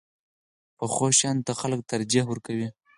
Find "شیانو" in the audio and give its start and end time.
1.17-1.45